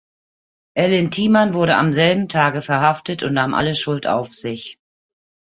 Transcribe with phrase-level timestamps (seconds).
[0.75, 4.79] Ellen Thiemann wurde am selben Tage verhaftet und nahm alle Schuld auf sich.